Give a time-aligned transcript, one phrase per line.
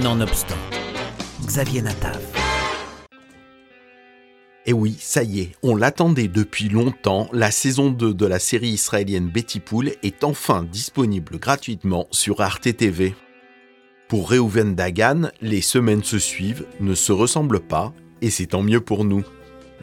[0.00, 0.56] Nonobstant,
[1.44, 2.18] Xavier Natav.
[4.64, 8.38] Et eh oui, ça y est, on l'attendait depuis longtemps, la saison 2 de la
[8.38, 13.14] série israélienne Betty Pool est enfin disponible gratuitement sur Arte TV.
[14.08, 18.80] Pour Reuven Dagan, les semaines se suivent, ne se ressemblent pas, et c'est tant mieux
[18.80, 19.24] pour nous.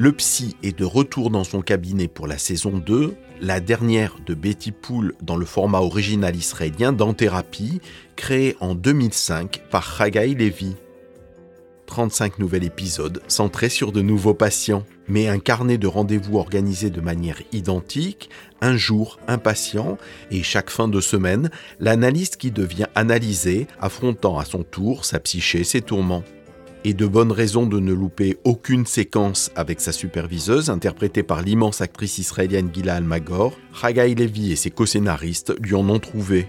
[0.00, 4.32] Le psy est de retour dans son cabinet pour la saison 2, la dernière de
[4.32, 7.80] Betty Pool dans le format original israélien dans Thérapie,
[8.14, 10.76] créé en 2005 par Chagai Levi.
[11.86, 17.00] 35 nouveaux épisodes centrés sur de nouveaux patients, mais un carnet de rendez-vous organisé de
[17.00, 18.30] manière identique,
[18.60, 19.98] un jour un patient,
[20.30, 25.64] et chaque fin de semaine, l'analyste qui devient analysé, affrontant à son tour sa psyché,
[25.64, 26.22] ses tourments.
[26.84, 31.80] Et de bonnes raisons de ne louper aucune séquence avec sa superviseuse, interprétée par l'immense
[31.80, 36.46] actrice israélienne Gila Almagor, Haggai Levi et ses co-scénaristes lui en ont trouvé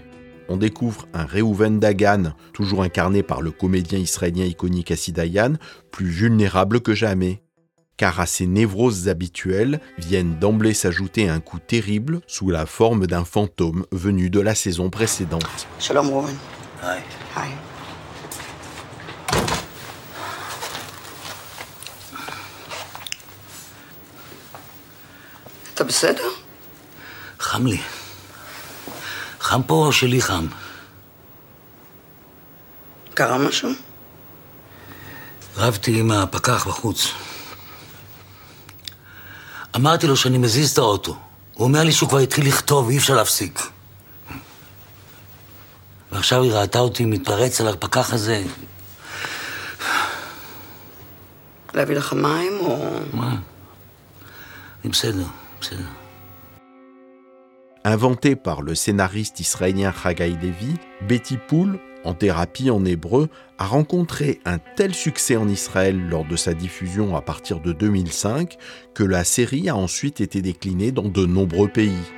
[0.50, 5.54] on découvre un Reuven Dagan, toujours incarné par le comédien israélien iconique Asidayan,
[5.92, 7.40] plus vulnérable que jamais.
[7.96, 13.24] Car à ses névroses habituelles viennent d'emblée s'ajouter un coup terrible sous la forme d'un
[13.24, 15.68] fantôme venu de la saison précédente.
[15.78, 16.34] Shalom Reuven.
[16.82, 16.98] Hi.
[17.36, 17.69] Hi.
[25.80, 26.28] אתה בסדר?
[27.38, 27.80] חם לי.
[29.40, 30.46] חם פה או שלי חם?
[33.14, 33.70] קרה משהו?
[35.56, 37.06] רבתי עם הפקח בחוץ.
[39.76, 41.16] אמרתי לו שאני מזיז את האוטו.
[41.54, 43.60] הוא אומר לי שהוא כבר התחיל לכתוב, אי אפשר להפסיק.
[46.12, 48.44] ועכשיו היא ראתה אותי מתפרץ על הפקח הזה.
[51.74, 53.00] להביא לך מים או...
[53.12, 53.36] מה?
[54.84, 55.24] אני בסדר,
[57.84, 60.74] Inventée par le scénariste israélien Haggai Levy,
[61.08, 66.36] Betty Pool, en thérapie en hébreu, a rencontré un tel succès en Israël lors de
[66.36, 68.56] sa diffusion à partir de 2005
[68.94, 72.12] que la série a ensuite été déclinée dans de nombreux pays.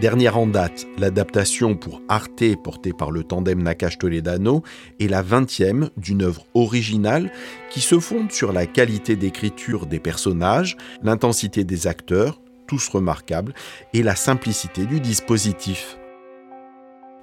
[0.00, 4.62] Dernière en date, l'adaptation pour Arte portée par le tandem Nakash Toledano
[4.98, 7.30] est la 20e d'une œuvre originale
[7.70, 13.54] qui se fonde sur la qualité d'écriture des personnages, l'intensité des acteurs, tous remarquables,
[13.92, 15.98] et la simplicité du dispositif.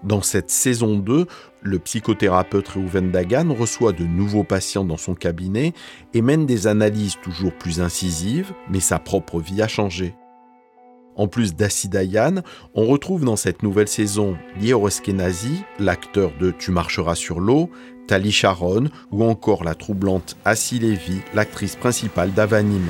[0.04, 1.26] Dans cette saison 2,
[1.62, 5.74] le psychothérapeute Reuven Dagan reçoit de nouveaux patients dans son cabinet
[6.14, 10.16] et mène des analyses toujours plus incisives, mais sa propre vie a changé.
[11.18, 12.44] En plus d'Asidayan,
[12.76, 17.70] on retrouve dans cette nouvelle saison Lior Eskenazi, l'acteur de Tu marcheras sur l'eau,
[18.08, 22.88] Tali Sharon ou encore la troublante Assi Levy, l'actrice principale d'Avanim.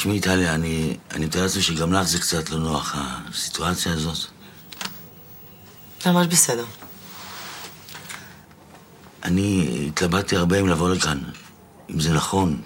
[0.00, 4.16] תשמעי, טלי, אני, אני מתאר לעצמי שגם לך זה קצת לא נוח, הסיטואציה הזאת.
[6.06, 6.64] ממש בסדר.
[9.24, 11.18] אני התלבטתי הרבה אם לבוא לכאן,
[11.90, 12.62] אם זה נכון.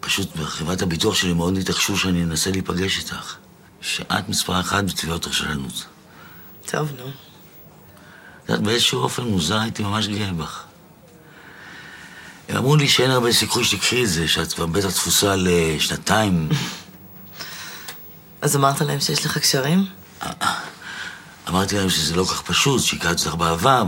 [0.00, 3.36] פשוט בחברת הביטוח שלי מאוד התעקשו שאני אנסה להיפגש איתך.
[3.80, 5.86] שאת מספר אחת בתביעות רשלנות.
[6.66, 7.08] טוב, נו.
[8.44, 10.64] את יודעת, באיזשהו אופן מוזר הייתי ממש גאה בך.
[12.49, 16.49] הם אמרו לי שאין הרבה סיכוי שתקחי את זה, שאת כבר בטח תפוסה לשנתיים.
[18.41, 19.85] אז אמרת להם שיש לך קשרים?
[21.49, 23.83] אמרתי להם שזה לא כל כך פשוט, שהכרתי אותך בעבר,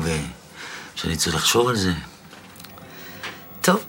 [0.96, 1.92] ושאני צריך לחשוב על זה.
[3.62, 3.86] טוב.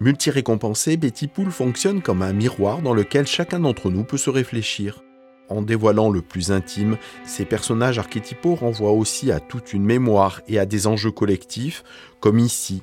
[0.00, 5.00] Multi-récompensé, Betty Pool fonctionne comme un miroir dans lequel chacun d'entre nous peut se réfléchir.
[5.48, 10.58] En dévoilant le plus intime, ces personnages archétypaux renvoient aussi à toute une mémoire et
[10.58, 11.84] à des enjeux collectifs,
[12.20, 12.82] comme ici,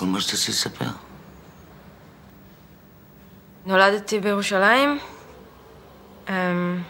[0.00, 0.84] כל מה שתרצי לספר.
[3.66, 4.98] נולדתי בירושלים,
[6.28, 6.82] אמ,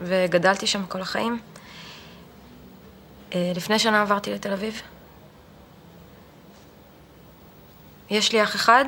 [0.00, 1.40] וגדלתי שם כל החיים.
[3.34, 4.82] אה, לפני שנה עברתי לתל אביב.
[8.10, 8.84] יש לי אח אחד,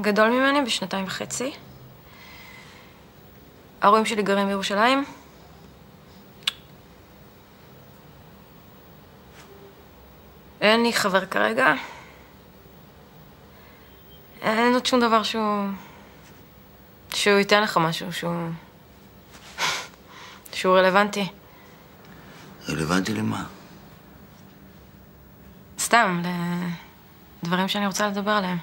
[0.00, 1.52] גדול ממני בשנתיים וחצי.
[3.82, 5.04] ההורים שלי גרים בירושלים.
[10.60, 11.74] אין לי חבר כרגע.
[14.42, 15.68] אין עוד שום דבר שהוא...
[17.14, 18.50] שהוא ייתן לך משהו, שהוא...
[20.52, 21.28] שהוא רלוונטי.
[22.68, 23.44] רלוונטי למה?
[25.78, 26.22] סתם,
[27.42, 28.58] לדברים שאני רוצה לדבר עליהם.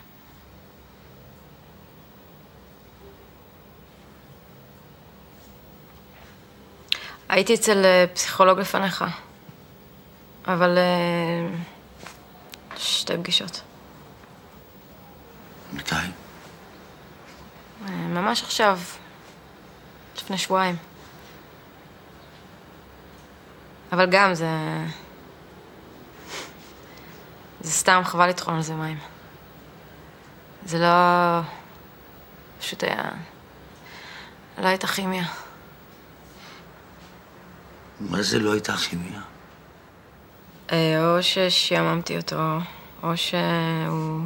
[7.29, 9.05] הייתי אצל אה, פסיכולוג לפניך,
[10.47, 11.47] אבל אה,
[12.77, 13.61] שתי פגישות.
[15.73, 15.95] מתי?
[17.89, 18.79] ממש עכשיו,
[20.17, 20.75] לפני שבועיים.
[23.91, 24.47] אבל גם זה...
[27.61, 28.97] זה סתם, חבל לטחון על זה מים.
[30.65, 31.39] זה לא...
[32.59, 33.03] פשוט היה...
[34.57, 35.25] לא הייתה כימיה.
[37.99, 39.21] מה זה לא הייתה כימיה?
[40.71, 42.57] אה, או ששיעממתי אותו,
[43.03, 44.25] או שהוא...